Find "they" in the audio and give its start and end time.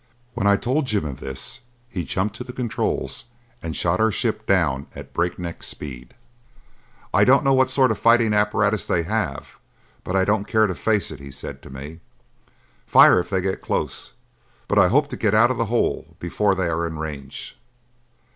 8.87-9.03, 13.29-13.41, 16.55-16.65